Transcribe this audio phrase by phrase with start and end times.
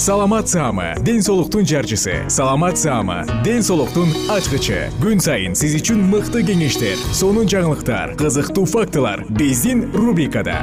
[0.00, 2.24] саламат саама ден соолуктун жарчысы.
[2.28, 4.88] Саламат саама ден соолуктун ачкычы.
[4.96, 10.56] Күн сайын сиз үчүн мыкты кеңештер сонун жаңылыктар кызыктуу фактылар биздин рубрикада.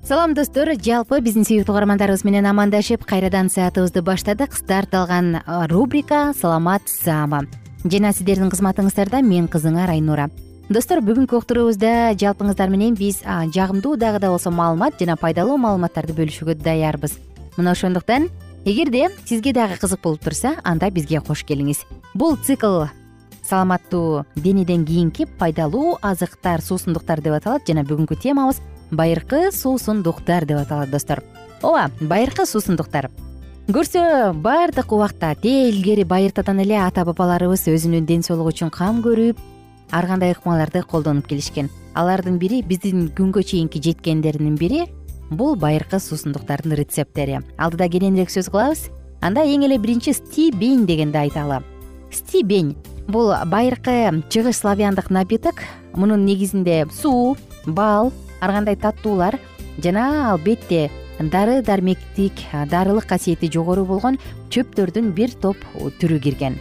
[0.00, 0.72] Салам достор.
[0.80, 4.56] Жалпы биздин сүйүктүү угармандарыбыз менен амандашып кайрадан саатыбызды баштадык.
[4.56, 7.44] Старт алган рубрика саламат саама
[7.84, 10.28] жана сиздердин кызматыңыздарда мен кызыңар айнура
[10.68, 16.58] достор бүгүнкү уктуруубузда жалпыңыздар менен биз жагымдуу дагы да болсо маалымат жана пайдалуу маалыматтарды бөлүшүүгө
[16.60, 17.14] даярбыз.
[17.56, 18.28] Мына ошондуктан
[18.64, 21.86] эгерде сизге дагы кызык болуп турса анда бизге кош келиңиз.
[22.14, 22.84] Бул цикл
[23.48, 28.60] саламаттуу денеден кийинки пайдалуу азыктар суусундуктар деп аталат жана бүгүнкү темабыз
[28.90, 31.22] байыркы суусундуктар деп аталат достор.
[31.62, 33.08] Ооба байыркы суусундуктар
[33.68, 34.00] көрсө
[34.40, 39.42] баардык убакта те илгери байыртадан эле ата бабаларыбыз өзүнүн ден соолугу үчүн кам көрүп
[39.92, 41.68] ар кандай ыкмаларды колдонуп келишкен.
[41.92, 44.86] Алардын бири биздин күнгө чейинки жеткендеринин бири
[45.28, 48.86] бул байыркы суусундуктардын рецепттери алдыда кененирээк сөз кылабыз.
[49.20, 51.60] Анда эң эле биринчи стибень дегенди айталы
[52.10, 52.72] стибень
[53.06, 55.60] бул байыркы чыгыш славяндык напиток.
[55.92, 57.36] Мунун негизинде суу
[57.66, 59.36] бал ар кандай таттуулар
[59.76, 62.32] жана албетте дары дармектик
[62.70, 64.18] дарылык касиети жогору болгон
[64.50, 65.56] чөптөрдүн бир топ
[66.00, 66.58] түрү кирген.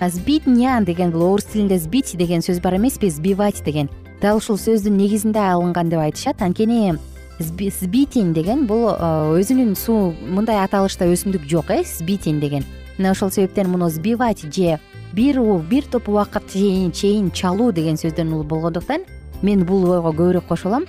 [0.00, 3.88] Сбитня деген бул орус тилинде сбить деген сөз бар эмеспи сбивать деген.
[4.20, 6.42] Дал ушул сөздүн негизинде алынган деп айтышат.
[6.42, 6.98] Анткени
[7.40, 12.64] сбитень деген бул өзүнүн суу мындай аталышта өсүмдүк жок э сбитень деген.
[12.98, 14.78] Мына ошол себептен муну сбивать же
[15.12, 19.02] бир бир топ убакыт чейин чалуу деген сөздөн болгондуктан
[19.42, 20.86] мен бул ойго көбүрөөк кошулам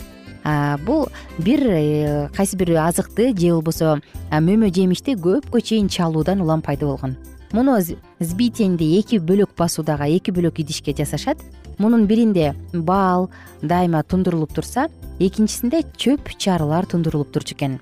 [0.86, 1.08] бул
[1.38, 4.00] бир э, кайсы бир азыкты же болбосо
[4.32, 7.18] мөмө жемишти көпкө чейин чалуудан улам пайда болгон.
[7.52, 7.80] Муну
[8.20, 11.38] сбитенди эки бөлөк басуудагы эки бөлөк идишке жасашат.
[11.78, 13.30] Мунун биринде бал
[13.62, 14.88] дайыма тундурулуп турса
[15.20, 17.80] экинчисинде чөп чарылар тундурулуп турчу экен.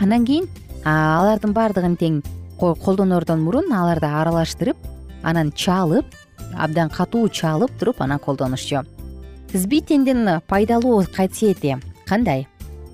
[0.00, 0.48] Андан кийин
[0.84, 2.22] алардын баардыгын тең
[2.58, 4.76] колдонордон мурун аларды аралаштырып
[5.22, 6.06] анан чалып
[6.54, 8.82] абдан катуу чалып туруп анан колдонушчу
[9.52, 11.76] сбитендин пайдалуу касиети
[12.06, 12.48] кандай?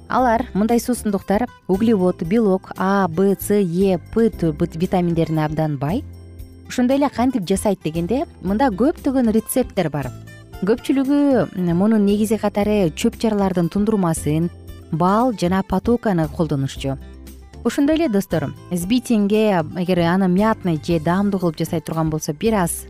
[0.08, 4.30] Алар мындай суусундуктар углевод белок а б с е п
[4.74, 6.04] витаминдерине абдан бай.
[6.68, 10.10] Ошондой эле кантип жасайт дегенде мында көптөгөн рецепттер бар.
[10.62, 14.50] Көпчүлүгү мунун негизи катары чөп чаралардын тундурмасын
[14.91, 16.98] бал жана потоканы колдонушчу.
[17.65, 22.86] Ошондой эле достор сбитинге эгер аны мятный же даамдуу кылып жасай турган болсо бир аз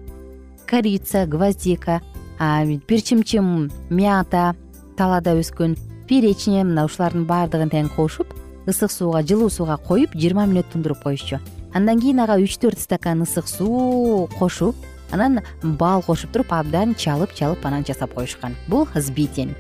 [0.66, 2.00] корица гвоздика
[2.38, 4.54] бир чымчым мята
[4.96, 5.76] талаада өскөн
[6.08, 8.34] перечня мына ушулардын баардыгын тең кошуп
[8.66, 11.40] ысык сууга жылуу сууга коюп жыйырма мүнөт тундуруп коюшчу.
[11.74, 14.76] Андан кийин ага үч төрт стакан ысык суу кошуп
[15.10, 18.56] анан бал кошуп туруп абдан чалып чалып анан жасап коюшкан.
[18.68, 19.54] Бул сбитень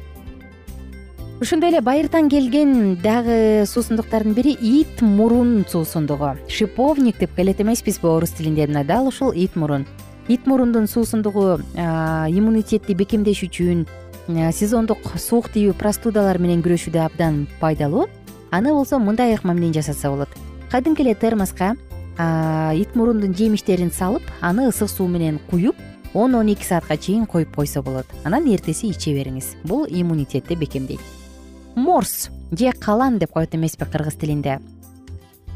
[1.40, 8.30] ошондой эле байыртан келген дагы суусундуктардын бири ит мурун суусундугу шиповник деп келет эмеспизби орус
[8.30, 8.66] тилинде.
[8.66, 9.86] Мына дал ушул ит мурун
[10.28, 13.86] ит мурундун суусундугу иммунитетти бекемдеш үчүн
[14.52, 18.06] сезондук суук тийүү простудалар менен күрөшүүдө абдан пайдалуу.
[18.50, 20.28] Аны болсо мындай ыкма менен жасаса болот.
[20.70, 21.76] Кадимки эле термоска
[22.76, 25.76] ит мурундун жемиштерин салып аны ысык суу менен куюп
[26.14, 28.06] он он эки саатка чейин коюп койсо болот.
[28.24, 29.56] Анан эртеси иче бериңиз.
[29.64, 31.00] Бул иммунитетти бекемдейт.
[31.74, 34.60] Морс же калан деп коет эмеспи кыргыз тилинде.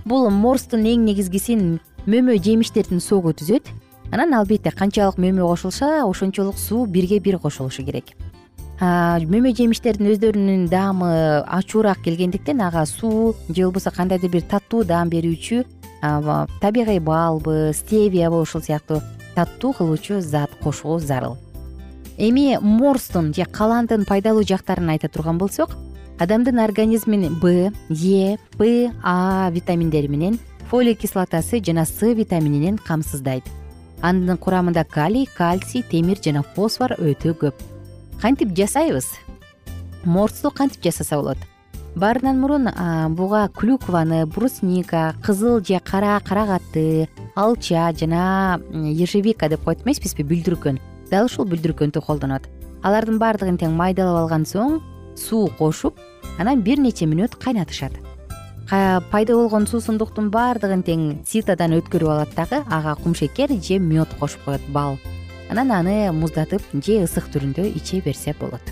[0.05, 3.69] Бул морстун эң негизгисин мөмө жемиштердин согу түзөт
[4.12, 8.12] анан албетте канчалык мөмө кошулса ошончолук суу бирге бир кошулушу керек.
[8.79, 11.12] Мөмө жемиштердин өздөрүнүн даамы
[11.49, 15.64] ачуураак келгендиктен ага суу же болбосо кандайдыр бир таттуу даам берүүчү
[16.61, 19.00] табигый балбы стевиябы ушул сыяктуу
[19.35, 21.38] таттуу кылуучу зат кошуу зарыл.
[22.19, 25.70] Эми морстун же каландын пайдалуу жактарын айта турган болсок
[26.19, 30.38] адамдын организмин б е п а витаминдери менен
[30.69, 33.44] фолий кислотасы жана с витамининен камсыздайт
[34.03, 37.55] анын курамында калий кальций темир жана фосфор өтө көп.
[38.21, 39.07] Кантип жасайбыз?
[40.05, 41.39] Морсту кантип жасаса болот?
[41.95, 42.69] Баарынан мурун
[43.17, 51.27] буга клюкваны брусника кызыл же кара карагатты алча жана ежевика деп коет эмеспизби бүлдүркөн дал
[51.27, 52.49] ушул бүлдүркөндү колдонот.
[52.83, 54.81] Алардын баардыгын тең майдалап алган соң
[55.15, 56.01] суу кошуп
[56.39, 57.93] анан бир нече мүнөт кайнатышат
[58.73, 64.63] пайда болгон суусундуктун баардыгын тең ситодан өткөрүп алат дагы ага кумшекер же мед кошуп коет
[64.73, 64.97] бал.
[65.51, 68.65] Анан аны муздатып же ысык түрүндө иче берсе болот.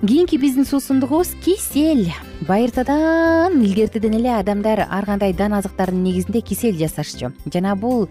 [0.00, 2.08] Кийинки биздин суусундугубуз кисел
[2.48, 7.32] байыртадан илгертеден эле адамдар ар кандай дан азыктардын негизинде кисел жасашчу.
[7.52, 8.08] Жана бул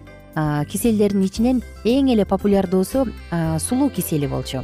[0.70, 3.08] киселдердин ичинен эң эле популярдуусу
[3.58, 4.62] сулуу кисели болчу.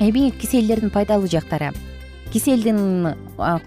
[0.00, 1.72] Эми киселдердин пайдалуу жактары.
[2.32, 3.14] Киселдин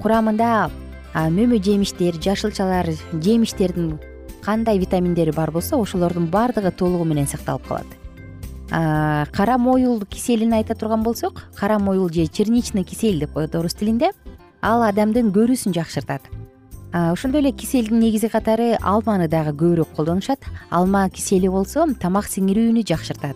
[0.01, 0.71] курамында
[1.15, 3.99] мөмө жемиштер жашылчалар жемиштердин
[4.43, 7.87] кандай витаминдери бар болсо ошолордун баардыгы толугу менен сакталып калат.
[9.31, 14.11] Кара моюл киселин айта турган болсок кара моюл же черничный кисель деп коет орус тилинде
[14.61, 16.21] ал адамдын көрүүсүн жакшыртат.
[16.91, 20.39] Ошондой эле киселдин негизи катары алманы дагы көбүрөөк колдонушат
[20.69, 23.35] алма кисели болсо тамак сиңирүүнү жакшыртат.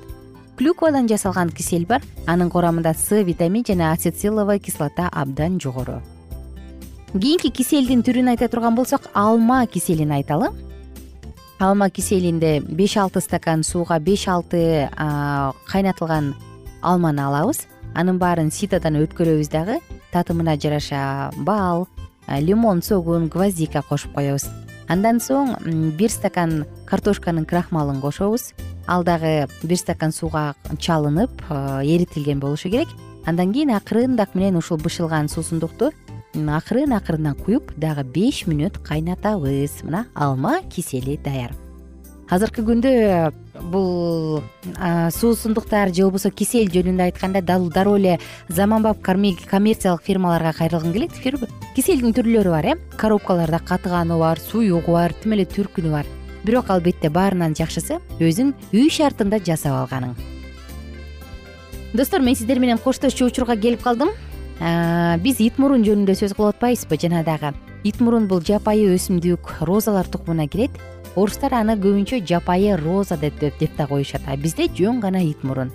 [0.57, 6.01] Клюквадан жасалган кисель бар анын курамында с витамин жана ацетиловый кислота абдан жогору
[7.17, 10.51] кийинки киселдин түрүн айта турган болсок алма киселин айталы.
[11.59, 14.89] Алма киселинде беш алты стакан сууга беш алты
[15.71, 16.35] кайнатылган
[16.81, 17.65] алманы алабыз.
[17.95, 19.79] Анын баарын ситодан өткөрөбүз дагы.
[20.13, 21.88] Татымына жараша бал
[22.27, 24.45] лимон согун гвоздика кошуп коебуз.
[24.88, 25.57] Андан соң
[25.97, 28.53] бир стакан картошканын крахмалын кошобуз.
[28.88, 32.88] Ал дагы бир стакан сууга чалынып эритилген болушу керек.
[33.25, 35.91] Андан кийин акырындак менен ушул бышылган суусундукту
[36.33, 39.81] акырын акырындан куюп дагы беш мүнөт кайнатабыз.
[39.83, 41.55] Мына алма кисели даяр.
[42.29, 43.31] Азыркы күндө
[43.71, 44.43] бул
[45.17, 51.17] суусундуктар же болбосо кисел жөнүндө айтканда дароо эле заманбап коммерциялык фирмаларга кайрылгым келет
[51.75, 52.75] киселдин түрлөрү бар э?
[52.97, 56.05] Коробкаларда катыганы бар суюгу бар тим эле түркүнү бар.
[56.43, 60.13] Бирок албетте баарынан жакшысы өзүң үй шартында жасап алганың.
[61.93, 64.13] Достор мен сиздер менен коштошчу учурга келип калдым
[64.59, 67.53] биз ит мурун жөнүндө сөз кылып атпайбызбы жана дагы
[67.83, 70.71] ит мурун бул жапайы өсүмдүк розалар тукумуна кирет.
[71.15, 74.21] Орустар аны көбүнчө жапайы роза деп деп да коюшат.
[74.27, 75.71] А бизде жөн гана ит мурун.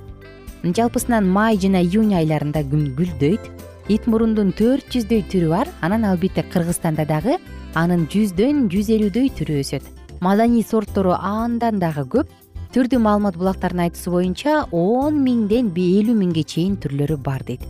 [0.62, 3.40] Жалпысынан май жана июнь айларында гүлдөйт.
[3.88, 5.68] Ит мурундун төрт жүздөй түрү бар.
[5.80, 7.38] Анан албетте кыргызстанда дагы
[7.74, 9.84] анын жүздөн жүз элүүдөй түрү өсөт.
[10.20, 12.28] Маданий сорттору андан дагы көп.
[12.74, 17.62] Түрдүү маалымат булактардын айтуусу боюнча он миңден элүү миңге чейин түрлөрү бар дейт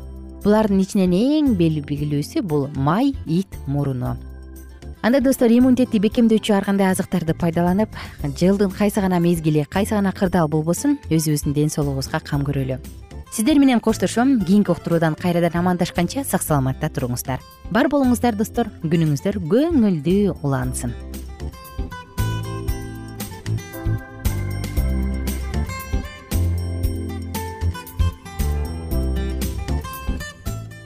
[0.44, 4.14] булардын ичинен эң белгилүүсү бул май ит муруну.
[5.04, 7.92] Анда достор иммунитетти бекемдөөчү ар кандай азыктарды пайдаланып
[8.24, 12.78] жылдын кайсы гана мезгили кайсы гана кырдаал болбосун өзүбүздүн ден соолугубузга кам көрөлү.
[13.34, 17.42] Сиздер менен коштошом кийинки уктуруудан кайрадан амандашканча сак саламатта туруңуздар.
[17.70, 20.94] Бар болуңуздар достор күнүңүздөр көңүлдүү улансын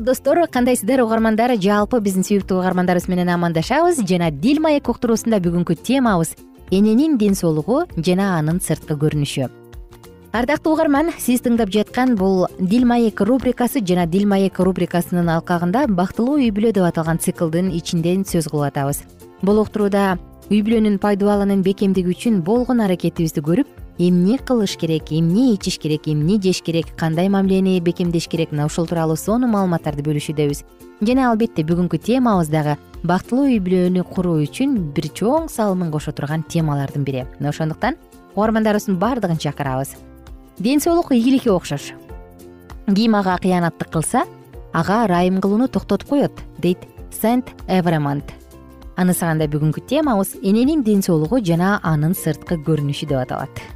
[0.00, 1.54] достор кандайсыздар угармандар?
[1.56, 6.34] Жалпы биздин сүйүктүү угармандарыбыз менен амандашабыз жана дил маек уктуруусунда бүгүнкү темабыз
[6.70, 9.48] эненин ден соолугу жана анын сырткы көрүнүшү.
[10.36, 16.36] Ардактуу угарман сиз тыңдап жаткан бул дил маек рубрикасы жана дил маек рубрикасынын алкагында бактылуу
[16.42, 19.02] үй бүлө деп аталган циклдын ичинде сөз кылып атабыз.
[19.42, 20.18] Бул уктурууда
[20.50, 26.40] үй бүлөнүн пайдубалынын бекемдиги үчүн болгон аракетибизди көрүп эмне кылыш керек эмне ичиш керек эмне
[26.40, 30.62] жеш керек кандай мамилени бекемдеш керек мына ушул тууралуу сонун маалыматтарды бөлүшүүдөбүз.
[31.00, 36.44] Жана албетте бүгүнкү темабыз дагы бактылуу үй бүлөнү куруу үчүн бир чоң салымын кошо турган
[36.44, 37.24] темалардын бири.
[37.40, 37.96] Мына ошондуктан
[38.34, 39.96] угармандарыбыздын баардыгын чакырабыз.
[40.58, 41.92] Ден соолук ийгиликке окшош.
[42.94, 44.24] Ким ага кыянаттык кылса
[44.72, 46.78] ага ырайым кылууну токтотуп коет дейт
[47.10, 48.32] сент эвремонт
[48.96, 53.75] анысы кандай бүгүнкү темабыз эненин ден соолугу жана анын сырткы көрүнүшү деп аталат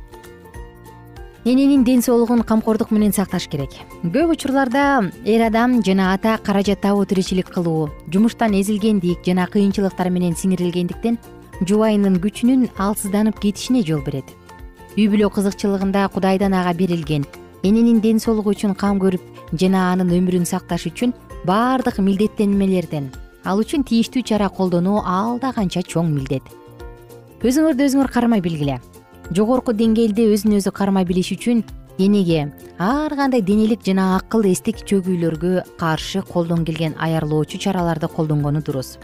[1.44, 3.70] эненин ден соолугун камкордук менен сакташ керек.
[4.04, 10.36] Көп учурларда эр адам жана ата каражат табуу тиричилик кылуу жумуштан эзилгендик жана кыйынчылыктар менен
[10.36, 11.16] сиңирилгендиктен
[11.64, 14.28] жубайынын күчүнүн алсызданып кетишине жол берет.
[14.98, 17.24] Үй бүлө кызыкчылыгында кудайдан ага берилген
[17.62, 21.14] эненин ден соолугу үчүн кам көрүп жана анын өмүрүн сакташ үчүн
[21.48, 23.10] баардык милдеттенмелерден
[23.44, 26.44] ал үчүн тийиштүү чара колдонуу алда канча чоң милдет.
[27.40, 28.76] Өзүңөрдү өзүңөр кармай билгиле
[29.30, 31.62] жогорку деңгээлде өзүн өзү кармай билиш үчүн
[32.02, 32.48] энеге
[32.82, 38.98] ар кандай денелик жана акыл эстик чөгүүлөргө каршы колдон келген аярлоочу чараларды колдонгону дурус.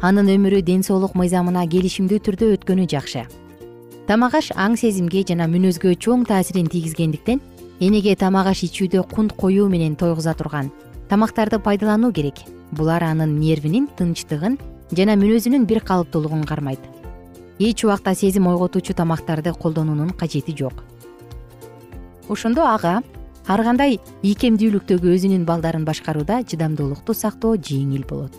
[0.00, 3.22] Анын өмүрү ден соолук мыйзамына келишимдүү түрдө өткөнү жакшы.
[4.08, 7.38] Тамак аш аң сезимге жана мүнөзгө чоң таасирин тийгизгендиктен
[7.78, 10.72] энеге тамак аш ичүүдө кунт коюу менен тойгуза турган
[11.08, 12.42] тамактарды пайдалануу керек.
[12.72, 14.58] Булар анын нервинин тынчтыгын
[14.90, 16.80] жана мүнөзүнүн бир калыптуулугун кармайт
[17.58, 20.84] эч убакта сезим ойготуучу тамактарды колдонуунун кажети жок.
[22.28, 23.02] Ошондо ага
[23.46, 28.32] ар кандай ийкемдүүлүктөгү өзүнүн балдарын башкарууда чыдамдуулукту сактоо жеңил болот.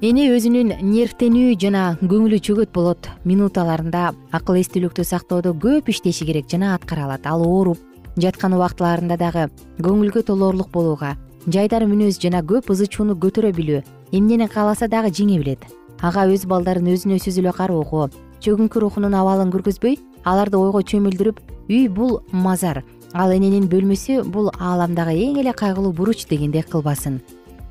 [0.00, 6.74] Эне өзүнүн нервтенүү жана көңүлү чөгөт болот минуталарында акыл эстүүлүктү сактоодо көп иштеши керек жана
[6.74, 7.26] аткара алат.
[7.26, 7.78] Ал ооруп
[8.16, 9.48] жаткан убактыларында дагы
[9.80, 11.16] көңүлгө толоорлук болууга
[11.46, 13.82] жайдар мүнөз жана көп ызы чууну көтөрө билүү
[14.16, 15.66] эмнени кааласа дагы жеңе билет
[16.02, 18.08] ага өз балдарын өзүнө сөзү эле кароого
[18.44, 19.96] чөгүнкү рухунун абалын көргөзбөй
[20.28, 22.82] аларды ойго чөмүлдүрүп үй бул мазар.
[23.14, 27.20] Ал эненин бөлмөсү бул ааламдагы эң эле кайгылуу буруч дегендей кылбасын.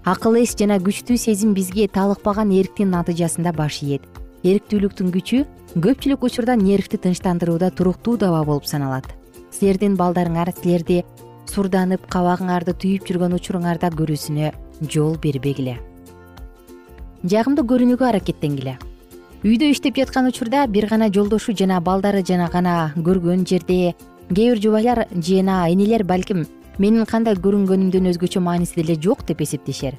[0.06, 4.02] Акыл эс жана күчтүү сезим бизге талыкпаган эриктин натыйжасында баш ийет.
[4.44, 9.10] Эриктүүлүктүн күчү көпчүлүк учурда нервти тынчтандырууда туруктуу даба болуп саналат.
[9.52, 11.04] Силердин балдарыңар силерди
[11.50, 14.54] сурданып кабагыңарды түйүп жүргөн учуруңарда көрүүсүнө
[14.90, 15.80] жол бербегиле
[17.26, 18.76] жагымдуу көрүнүүгө аракеттенгиле.
[19.46, 23.96] Үйдө иштеп жаткан учурда бир гана жолдошу жана балдары жана гана көргөн жерде
[24.30, 26.46] кээ бир жубайлар жана энелер балким
[26.78, 29.96] менин кандай көрүнгөнүмдөн өзгөчө мааниси деле жок деп эсептешер.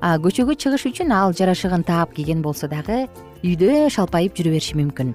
[0.00, 3.08] А көчөгө чыгыш үчүн ал жарашыгын таап кийген болсо дагы
[3.42, 5.14] үйдө шалпайып жүрө бериши мүмкүн.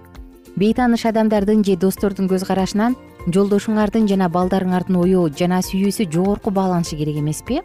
[0.58, 2.96] Бейтааныш адамдардын же достордун көз карашынан
[3.28, 7.62] жолдошуңардын жана балдарыңардын ою жана сүйүүсү жогорку бааланышы керек эмеспи?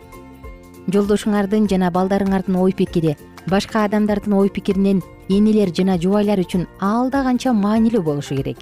[0.88, 7.52] Жолдошуңардын жана балдарыңардын ой пикири башка адамдардын ой пикиринен энелер жана жубайлар үчүн алда канча
[7.52, 8.58] маанилүү болушу керек.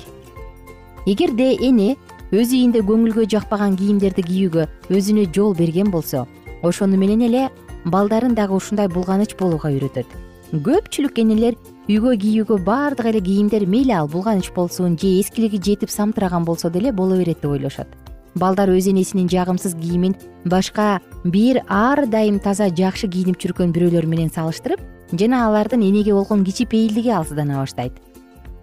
[1.06, 1.96] Эгерде эне
[2.32, 6.26] өз үйүндө көңүлгө жакпаган кийимдерди кийүүгө өзүнө жол берген болсо
[6.62, 7.48] ошону менен эле
[7.84, 10.06] балдарын дагы ушундай булганыч болууга үйрөтөт.
[10.52, 11.58] Көпчүлүк энелер
[11.88, 16.92] үйгө кийүүгө баардык эле кийимдер мейли ал булганыч болсун же эскилиги жетип самтыраган болсо деле
[16.92, 17.88] боло берет деп ойлошот
[18.34, 24.30] балдар өз энесинин жагымсыз кийимин башка бир ар дайым таза жакшы кийинип жүргөн бирөөлөр менен
[24.32, 24.80] салыштырып
[25.12, 27.92] жана алардын энеге болгон кичипейилдиги алсыздана баштайт.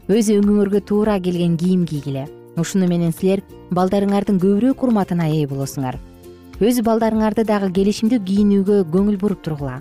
[0.10, 2.26] Өз өңүңөргө туура келген кийим кийгиле.
[2.58, 6.00] Ушуну менен силер балдарыңардын көбүрөөк урматына ээ болосуңар.
[6.60, 9.80] Өз балдарыңарды дагы келишимдүү кийинүүгө көңүл буруп тургула.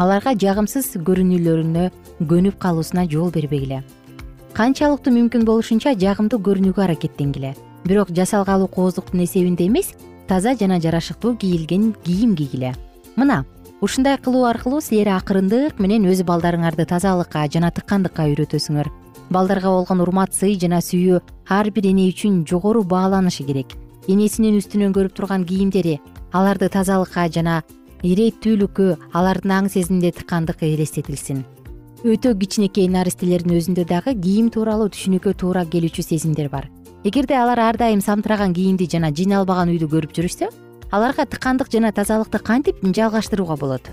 [0.00, 1.90] Аларга жагымсыз көрүнүүлөрүнө
[2.26, 3.84] көнүп калуусуна жол бербегиле.
[4.56, 9.94] Канчалыктуу мүмкүн болушунча жагымдуу көрүнүүгө аракеттенгиле бирок жасалгалуу кооздуктун эсебинде эмес
[10.28, 12.74] таза жана жарашыктуу кийилген кийим кийгиле.
[13.16, 13.44] Мына
[13.80, 18.90] ушундай кылуу аркылуу силер акырындык менен өз балдарыңарды тазалыкка жана тыккандыкка үйрөтөсүңөр.
[19.30, 23.76] Балдарга болгон урмат сый жана сүйүү ар бир эне үчүн жогору бааланышы керек.
[24.08, 26.00] Энесинин үстүнөн көрүп турган кийимдери
[26.32, 27.62] аларды тазалыкка жана
[28.02, 31.44] ирээттүүлүккө алардын аң сезимине тыккандык элестетилсин
[32.00, 36.70] өтө кичинекей наристелердин өзүндө дагы кийим тууралуу түшүнүккө туура келүүчү сезимдер бар
[37.04, 40.50] эгерде алар ар дайым самтыраган кийимди жана жыйналбаган үйдү көрүп жүрүшсө
[40.92, 43.88] аларга тыккандык жана тазалыкты кантип жалгаштырууга болот?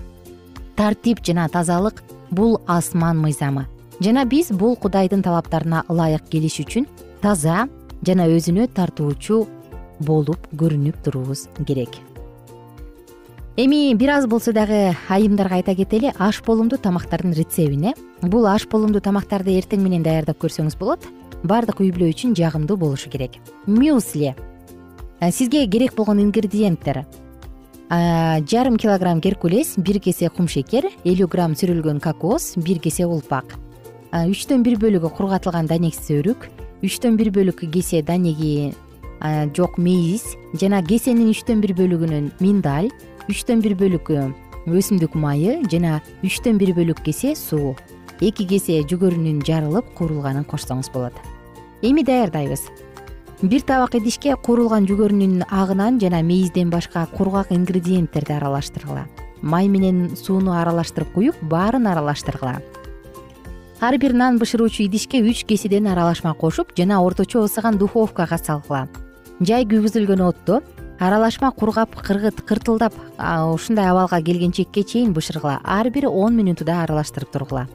[0.76, 3.66] Тартип жана тазалык бул асман мыйзамы.
[4.00, 6.86] Жана биз бул кудайдын талаптарына ылайык келиш үчүн
[7.22, 7.68] таза
[8.04, 9.46] жана өзүнө тартуучу
[10.00, 11.96] болуп көрүнүп туруубуз керек.
[13.56, 18.68] Эми бир аз болсо дагы айымдарга айта кетели аш болумдуу тамактардын рецебин э бул аш
[18.68, 21.08] болумдуу тамактарды эртең менен даярдап көрсөңүз болот
[21.44, 23.38] баардык үй бүлө үчүн жагымдуу болушу керек.
[23.66, 24.34] Мюсли.
[25.20, 27.04] Сизге керек болгон ингредиенттер.
[27.88, 33.54] Жарым килограмм геркулес бир кесе кумшекер элүү грамм сүрүлгөн кокос бир кесе улпак
[34.12, 36.50] үчтөн бир бөлүгү кургатылган данексиз өрүк
[36.84, 38.74] үчтөн бир бөлүк кесе данеги
[39.56, 40.24] жок мейиз
[40.60, 42.88] жана кесенин үчтөн бир бөлүгүнөн миндаль
[43.28, 44.12] үчтөн бир бөлүк
[44.68, 47.74] өсүмдүк майы жана үчтөн бир бөлүк кесе суу
[48.20, 51.14] эки кесе жүгөрүнүн жарылып куурулганын кошсоңуз болот.
[51.82, 52.64] Эми даярдайбыз.
[53.42, 59.06] Бир табак идишке куурулган жүгөрүнүн агынан жана мейизден башка кургак ингредиенттерди аралаштыргыла.
[59.42, 62.58] Май менен сууну аралаштырып куюп баарын аралаштыргыла.
[63.80, 68.88] Ар бир нан бышыруучу идишке үч кеседен аралашма кошуп жана орточо ысыган духовкага салгыла.
[69.38, 70.64] Жай күйгүзүлгөн отто
[70.98, 72.94] аралашма кургап кыргыт кыртылдап
[73.54, 75.60] ушундай абалга келгенчекке чейин бышыргыла.
[75.62, 77.68] Ар бир он мүнутуда аралаштырып тургула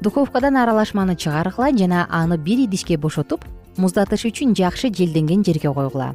[0.00, 3.44] духовкадан аралашманы чыгаргыла жана аны бир идишке бошотуп
[3.76, 6.14] муздатыш үчүн жакшы желденген жерге койгула.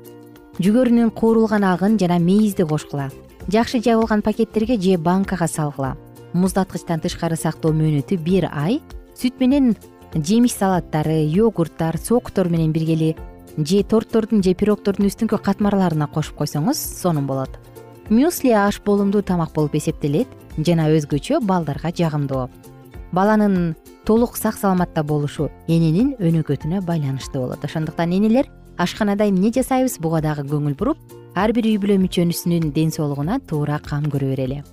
[0.62, 3.10] Жүгөрүнүн куурулган агын жана мейизди кошкула.
[3.48, 5.98] Жакшы жабылган пакеттерге же банкага салгыла.
[6.34, 8.82] Муздаткычтан тышкары сактоо мөөнөтү бир ай
[9.18, 9.76] сүт менен
[10.14, 13.16] жемиш салаттары йогурттар соктор менен биргели
[13.58, 17.58] же торттордун же пирогтордун үстүңкү катмарларына кошуп койсоңуз сонун болот.
[18.10, 22.50] Мюсли аш болумдуу тамак болуп эсептелет жана өзгөчө балдарга жагымдуу
[23.12, 27.64] баланын толук сак саламатта болушу эненин өнөкөтүнө байланыштуу болот.
[27.66, 30.98] Ошондуктан энелер ашканада эмне жасайбыз буга дагы көңүл буруп
[31.36, 34.64] ар бир үй бүлө мүчөсүнүн ден соолугуна туура кам көрө берели.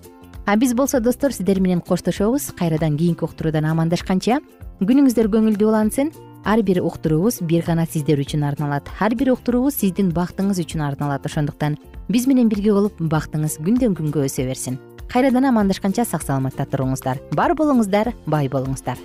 [0.46, 4.40] А биз болсо достор сиздер менен коштошобуз кайрадан кийинки уктуруудан амандашканча
[4.81, 6.12] күнүңүздөр көңүлдүү улансын
[6.48, 8.88] ар бир уктуруубуз бир гана сиздер үчүн арналат.
[9.01, 11.27] Ар бир уктуруубуз сиздин бактыңыз үчүн арналат.
[11.27, 11.77] Ошондуктан
[12.09, 14.79] биз менен бирге болуп бактыңыз күндөн күнгө өсө берсин
[15.12, 17.23] кайрадан амандашканча сак саламатта туруңуздар.
[17.33, 19.01] Бар болуңуздар бай болуңуздар.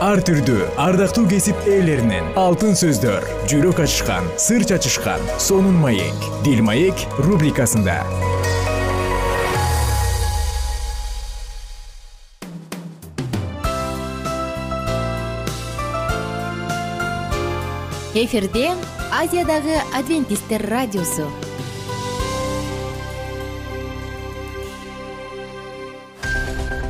[0.00, 7.04] Ар түрдүү ардактуу кесип ээлеринен алтын сөздөр жүрөк ачышкан сыр чачышкан сонун маек дил маек
[7.20, 8.00] рубрикасында
[18.14, 18.70] эфирде
[19.14, 21.28] азиядагы адвентисттер радиосу.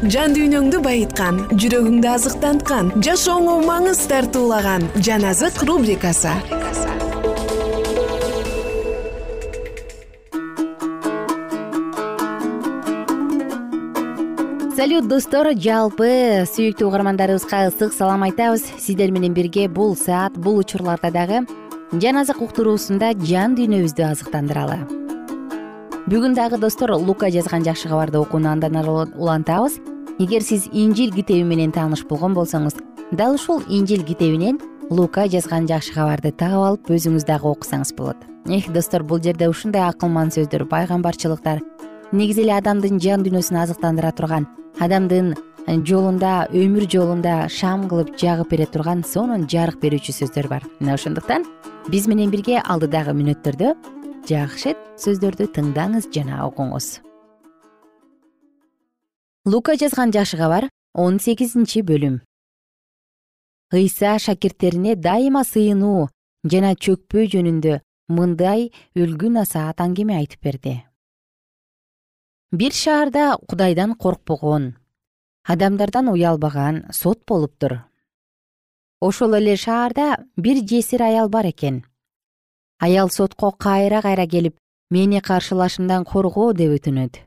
[0.00, 6.33] Жан дүйнөңдү байыткан жүрөгүңдү азыктанткан жашооңо маңыз тартуулаган жан азык рубрикасы
[15.10, 18.62] достор жалпы сүйүктүү угармандарыбызга ысык салам айтабыз.
[18.78, 21.40] Сиздер менен бирге бул саат бул учурларда дагы
[21.90, 24.78] жан азык уктуруусунда жан дүйнөбүздү азыктандыралы.
[26.06, 29.80] Бүгүн дагы достор лука жазган жакшы кабарды окууну андан ары улантабыз.
[30.20, 32.78] Эгер сиз инжил китеби менен тааныш болгон болсоңуз
[33.10, 38.16] дал ушул инжил китебинен лука жазган жакшы кабарды таап алып өзүңүз дагы окусаңыз болот.
[38.46, 41.64] Эх достор бул жерде ушундай акылман сөздөр пайгамбарчылыктар
[42.12, 44.48] негизи эле адамдын жан дүйнөсүн азыктандыра турган
[44.82, 45.34] адамдын
[45.86, 50.66] жолунда өмүр жолунда шам кылып жагып бере турган сонун жарык берүүчү сөздөр бар.
[50.80, 51.46] Мына ошондуктан
[51.92, 53.76] биз менен бирге алдыдагы мүнөттөрдө
[54.26, 56.98] жакшы сөздөрдү тыңдаңыз жана угуңуз
[59.46, 62.20] лука жазган жакшы кабар он сегизинчи бөлүм.
[63.72, 66.08] Ыйса шакирттерине дайыма сыйынуу
[66.42, 70.89] жана чөкпөө жөнүндө мындай үлгү насаат аңгеме айтып берди
[72.52, 74.76] бир шаарда кудайдан коркпогон.
[75.44, 77.84] Адамдардан уялбаган сот болуптур
[79.00, 81.84] ошол эле шаарда бир жесир аял бар экен.
[82.78, 84.56] Аял сотко кайра кайра келип
[84.90, 87.20] мени каршылашымдан коргоо деп өтүнөт.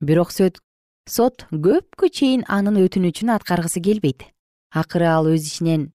[0.00, 4.22] Бирок сот көпкө чейин анын өтүнүчүн аткаргысы келбейт.
[4.70, 5.92] Акыры ал өз ичинен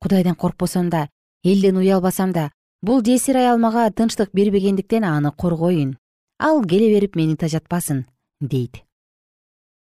[0.00, 1.08] кудайдан коркпосом да
[1.42, 5.98] элден уялбасам да бул жесир аял мага тынчтык бербегендиктен аны коргоюн
[6.40, 8.06] ал келе берип мени тажатпасын
[8.40, 8.82] дейт.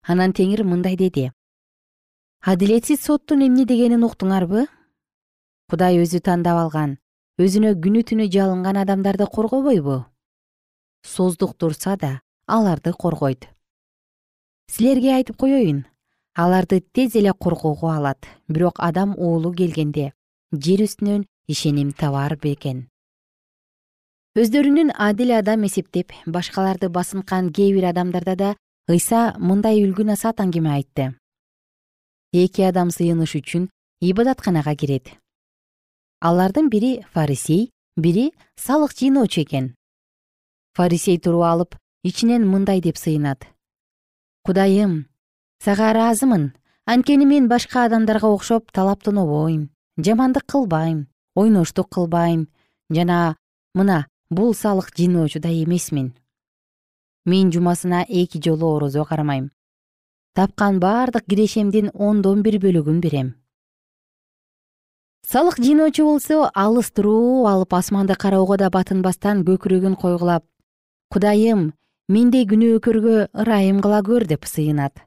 [0.02, 1.30] Анан теңир мындай деди.
[2.40, 4.66] Адилетсиз соттун эмне дегенин уктуңарбы?
[5.68, 6.96] Кудай өзү тандап алган
[7.38, 10.04] өзүнө күнү түнү жалынган адамдарды коргобойбу?
[11.04, 13.48] Создук турса да аларды коргойт
[14.70, 15.84] силерге айтып коеюн
[16.34, 20.12] аларды тез эле коргоого алат бирок адам уулу келгенде
[20.52, 22.86] жер үстүнөн ишеним табар бекен
[24.36, 28.48] өздөрүнүн адил адам эсептеп башкаларды басынткан кээ бир адамдарда да
[28.92, 31.14] ыйса мындай үлгү насаат аңгеме айтты.
[32.36, 33.70] Эки адам сыйыныш үчүн
[34.04, 35.08] ибадатканага кирет.
[36.20, 39.70] Алардын бири фарисей бири салык жыйноочу экен.
[40.76, 43.46] Фарисей туруп алып ичинен мындай деп сыйынат.
[44.44, 45.06] Кудайым
[45.64, 46.52] сага ыраазымын.
[46.84, 52.50] Анткени мен башка адамдарга окшоп талаптанбойм жамандык кылбайм ойноштук кылбайм.
[52.90, 53.36] Жана
[53.74, 56.14] мына бул салык жыйноочу да эмесмин.
[57.24, 59.50] Мен жумасына эки жолу орозо кармайм.
[60.34, 63.34] Тапкан бардык кирешемдин ондон бир бөлүгүн берем.
[65.26, 70.44] Салык жыйноочу болсо алыс туруп алып асманды кароого да батынбастан көкүрөгүн койгулап
[71.10, 71.72] кудайым
[72.08, 75.02] мендей күнөөкөргө ырайым кыла көр деп сыйынат.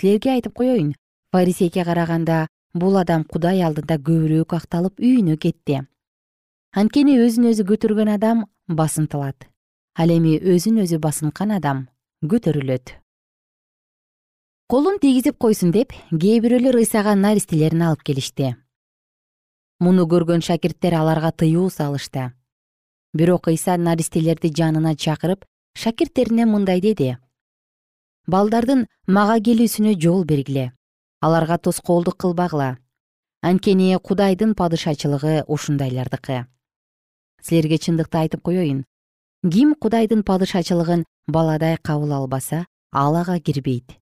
[0.00, 0.94] Силерге айтып коеюн
[1.32, 5.86] фарисейге караганда бул адам кудай алдында көбүрөөк акталып үйүнө кетти
[6.76, 9.46] анткени өзүн өзү көтөргөн адам басынтылат.
[9.96, 11.86] Ал эми өзүн өзү басынткан адам
[12.20, 12.90] көтөрүлөт.
[14.68, 18.56] Колун тийгизип койсун деп кээ бирөөлөр ыйсага наристелерин алып келишти.
[19.80, 22.32] Муну көргөн шакирттер аларга тыюу салышты.
[23.14, 27.16] Бирок ыйса наристелерди жанына чакырып шакирттерине мындай деди.
[28.26, 30.72] Балдардын мага келүүсүнө жол бергиле.
[31.20, 32.76] Аларга тоскоолдук кылбагыла.
[33.40, 36.44] Анткени кудайдын падышачылыгы ушундайлардыкы
[37.46, 38.84] силерге чындыкты айтып коеюн
[39.52, 43.98] ким кудайдын падышачылыгын баладай кабыл албаса ал ага кирбейт.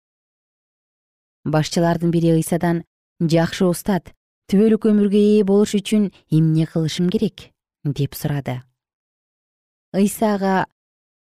[1.43, 2.83] Башчылардын бири ыйсадан
[3.19, 4.13] жакшы устат
[4.47, 7.51] түбөлүк өмүргө ээ болуш үчүн эмне кылышым керек?
[7.83, 8.61] деп сурады.
[9.91, 10.67] Ыйса ага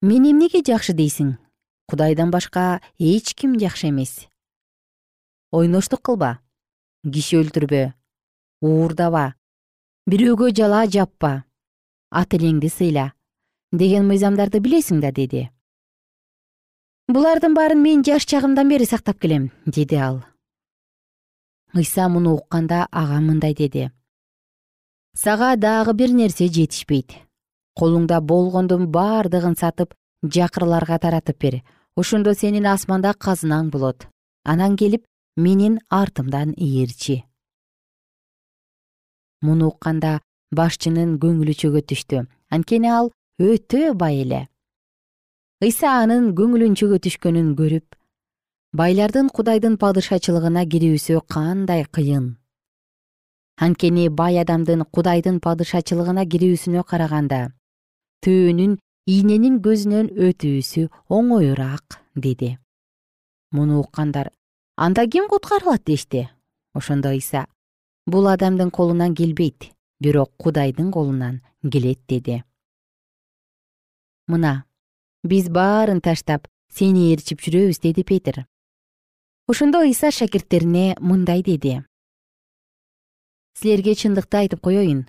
[0.02, 1.36] мени эмнеге жакшы дейсиң?
[1.92, 4.26] Кудайдан башка эч ким жакшы эмес
[5.56, 6.32] ойноштук кылба
[7.14, 7.82] киши өлтүрбө
[8.66, 9.26] уурдаба
[10.10, 11.32] бирөөгө жалаа жаппа
[12.22, 13.10] ата энеңди сыйла
[13.72, 15.50] деген мыйзамдарды билесиң да деди.
[17.12, 20.24] Булардын баарын мен жаш чагымдан бери сактап келем деди ал.
[21.76, 23.92] Ыйса муну укканда ага мындай деди.
[25.14, 27.12] Сага дагы бир нерсе жетишпейт.
[27.80, 31.62] Колуңда болгондун баардыгын сатып жакырларга таратып бер.
[31.96, 34.08] Ошондо сенин асманда казынаң болот.
[34.44, 37.24] Анан келип менин артымдан ээрчи
[39.46, 40.22] муну укканда
[40.54, 42.26] башчынын көңүлү чөгө түштү.
[42.52, 44.48] Анткени ал өтө бай эле.
[45.64, 47.96] Ыйса анын көңүлүн чөгө түшкөнүн көрүп
[48.76, 52.36] байлардын кудайдын падышачылыгына кирүүсү кандай кыйын.
[53.56, 57.40] Анткени бай адамдын кудайдын падышачылыгына кирүүсүнө караганда
[58.26, 58.76] төөнүн
[59.08, 62.58] ийненин көзүнөн өтүүсү оңоюраак деди.
[63.52, 64.32] Муну уккандар
[64.76, 65.86] анда ким куткарылат?
[65.86, 66.28] дешти.
[66.74, 67.46] Ошондо ыйса
[68.08, 72.44] бул адамдын колунан келбейт бирок кудайдын колунан келет деди.
[74.28, 74.66] Мына
[75.24, 78.46] биз баарын таштап сени ээрчип жүрөбүз деди петир
[79.48, 81.84] ошондо ыйса шакирттерине мындай деди.
[83.60, 85.06] Силерге чындыкты айтып коеюн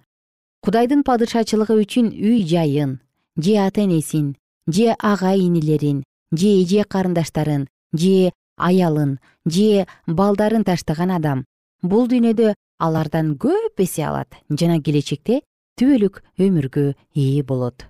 [0.63, 3.01] кудайдын падышачылыгы үчүн үй жайын
[3.37, 11.45] же ата энесин же ага инилерин же эже карындаштарын же аялын же балдарын таштаган адам
[11.83, 14.29] бул дүйнөдө алардан көп эсе алат.
[14.51, 15.41] Жана келечекте
[15.81, 17.87] түбөлүк өмүргө ээ болот.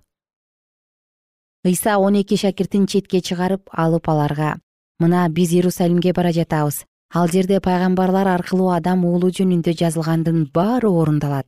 [1.65, 4.57] Ыйса он эки шакиртин четке чыгарып алып аларга
[5.01, 6.85] мына биз иерусалимге бара жатабыз.
[7.15, 11.47] Ал жерде пайгамбарлар аркылуу адам уулу жөнүндө жазылгандын баары орундалат.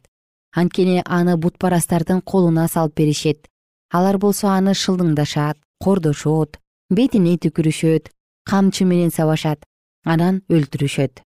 [0.54, 3.46] Анткени аны бутпарастардын колуна салып беришет.
[3.90, 6.58] Алар болсо аны шылдыңдашат кордошот
[6.90, 8.10] бетине түкүрүшөт
[8.48, 9.64] камчы менен сабашат
[10.04, 11.22] анан өлтүрүшөт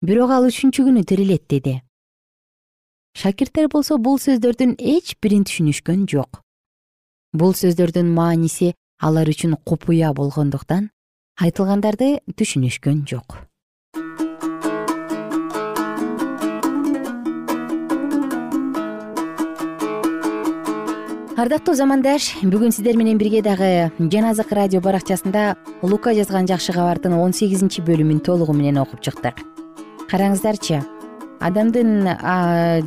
[0.00, 1.80] бирок ал үчүнчү күнү тирилет деди.
[3.20, 6.40] Шакирттер болсо бул сөздөрдүн эч бирин түшүнүшкөн жок.
[7.36, 10.88] Бул сөздөрдүн мааниси алар үчүн купуя болгондуктан
[11.36, 13.44] айтылгандарды түшүнүшкөн жок.
[21.40, 27.16] Ардактуу замандаш бүгүн сиздер менен бирге дагы жан азык радио баракчасында лука жазган жакшы кабардын
[27.16, 29.40] он сегизинчи бөлүмүн толугу менен окуп чыктык
[30.10, 30.80] караңыздарчы.
[31.40, 32.08] Адамдын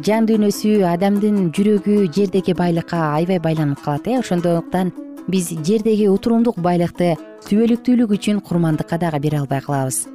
[0.06, 4.20] жан дүйнөсү адамдын жүрөгү жердеги байлыкка аябай байланып калат э.
[4.20, 4.92] Ошондуктан
[5.28, 7.16] биз жердеги утурумдук байлыкты
[7.48, 10.06] түбөлүктүүлүк үчүн курмандыкка дагы бере албай калабыз.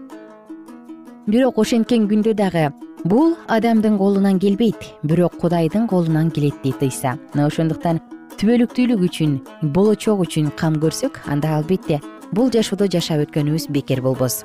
[1.27, 2.69] Бирок ошенткен күндө дагы
[3.05, 7.19] бул адамдын колунан келбейт бирок кудайдын колунан келет дейт ыйса.
[7.35, 8.01] Мына ошондуктан
[8.39, 9.41] түбөлүктүүлүк үчүн
[9.75, 11.99] болочок үчүн кам көрсөк анда албетте
[12.31, 14.45] бул жашоодо жашап өткөнүбүз бекер болбос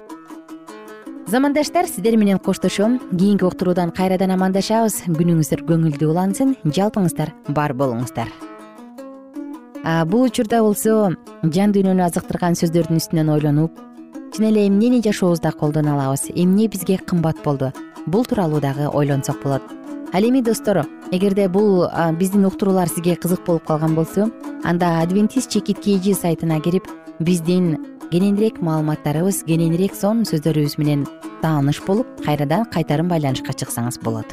[1.28, 3.00] замандаштар сиздер менен коштошом.
[3.18, 5.04] Кийинки уктуруудан кайрадан амандашабыз.
[5.08, 8.28] Күнүңүздөр көңүлдүү улансын жалпыңыздар бар болуңуздар.
[10.08, 13.80] Бул учурда болсо жан дүйнөнү азыктырган сөздөрдүн үстүнөн ойлонуп
[14.34, 16.30] чын эле эмнени жашообузда колдоно алабыз?
[16.34, 17.74] Эмне бизге кымбат болду?
[18.06, 19.62] Бул тууралуу дагы ойлонсок болот.
[20.14, 21.88] Ал эми достор эгерде бул
[22.20, 24.30] биздин уктуруулар сизге кызык болуп калган болсо
[24.64, 26.88] анда адвентист чекит kg сайтына кирип
[27.20, 31.08] биздин кененирээк маалыматтарыбыз кененирээк сонун сөздөрүбүз менен
[31.41, 34.30] тааныш болуп кайрадан кайтарым байланышка чыксаңыз болот.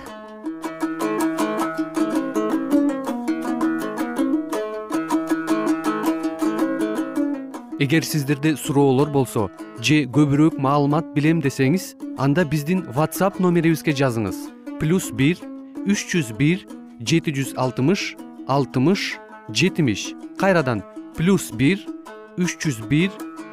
[7.81, 9.49] Эгер сиздерде суроолор болсо
[9.81, 14.37] же көбүрөөк маалымат билем десеңиз анда биздин whatsapp номерибизге жазыңыз.
[14.77, 15.41] Плюс бир
[15.89, 16.69] үч жүз бир
[17.01, 18.13] жети жүз алтымыш
[18.45, 19.17] алтымыш
[19.57, 20.13] жетимиш.
[20.37, 20.85] Кайрадан
[21.17, 21.81] плюс бир
[22.37, 23.09] үч жүз бир